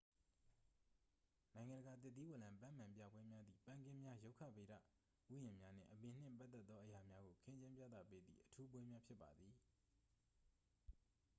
[1.53, 4.73] နိုင်ငံတကာ သစ်သီးဝလံပန်းမန်ပြပွဲများသည် ပန်းခင်းများ ရုက္ခဗေဒ
[5.31, 9.53] ဥယျာဉ်များနှင့် အပင်နှင့်ပတ်သက်သော အရာများကို ခင်းကျင်းပြသပေးသည့် အထူးပွဲများ ဖြစ်ပါသည်